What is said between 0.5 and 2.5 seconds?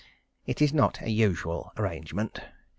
is not a usual arrangement.